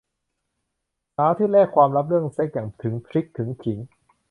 [1.15, 3.79] สาวที่แลกความลับเรื่องเซ็กส์อย่างถึงพริกถึงขิง